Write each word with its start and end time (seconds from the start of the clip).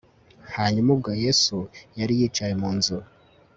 hanyuma 0.55 0.89
ubwo 0.95 1.11
yesu 1.23 1.57
yari 1.99 2.13
yicaye 2.19 2.53
mu 2.61 2.69
nzu 2.77 2.97